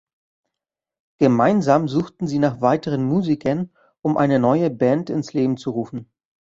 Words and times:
Gemeinsam 1.19 1.87
suchten 1.87 2.25
sie 2.25 2.39
nach 2.39 2.59
weiteren 2.59 3.03
Musikern, 3.05 3.69
um 4.01 4.17
eine 4.17 4.39
neue 4.39 4.71
Band 4.71 5.11
ins 5.11 5.33
Leben 5.33 5.57
zu 5.57 5.69
rufen. 5.69 6.09